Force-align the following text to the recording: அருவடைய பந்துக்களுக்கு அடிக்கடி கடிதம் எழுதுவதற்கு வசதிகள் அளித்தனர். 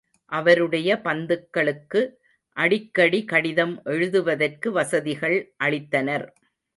அருவடைய 0.31 0.91
பந்துக்களுக்கு 1.03 1.99
அடிக்கடி 2.57 3.25
கடிதம் 3.25 3.81
எழுதுவதற்கு 3.83 4.71
வசதிகள் 4.71 5.37
அளித்தனர். 5.63 6.25